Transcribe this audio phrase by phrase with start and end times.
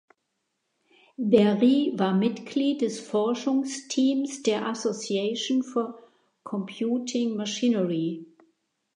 [1.19, 5.93] Berry war Mitglied des Forschungsteams der Association for
[6.43, 8.25] Computing Machinery.